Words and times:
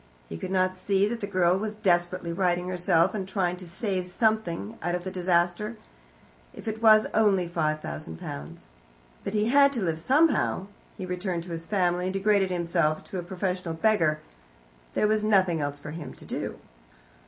He 0.29 0.37
could 0.39 0.49
not 0.49 0.73
see 0.75 1.07
that 1.07 1.19
the 1.19 1.27
girl 1.27 1.59
was 1.59 1.75
desperately 1.75 2.33
righting 2.33 2.67
herself, 2.67 3.13
and 3.13 3.27
trying 3.27 3.55
to 3.57 3.69
save 3.69 4.07
something 4.07 4.79
out 4.81 4.95
of 4.95 5.03
the 5.03 5.11
disaster, 5.11 5.77
if 6.55 6.67
it 6.67 6.81
was 6.81 7.05
only 7.13 7.47
five 7.47 7.81
thousand 7.81 8.17
pounds. 8.17 8.65
But 9.23 9.35
he 9.35 9.49
had 9.49 9.71
to 9.73 9.83
live 9.83 9.99
somehow. 9.99 10.65
He 10.97 11.05
turned 11.17 11.43
to 11.43 11.51
his 11.51 11.67
family, 11.67 12.05
and 12.05 12.13
degraded 12.13 12.49
himself 12.49 13.03
to 13.03 13.19
a 13.19 13.21
professional 13.21 13.75
beggar. 13.75 14.21
There 14.95 15.05
was 15.07 15.23
nothing 15.23 15.61
else 15.61 15.77
for 15.79 15.91
him 15.91 16.15
to 16.15 16.25
do. 16.25 16.57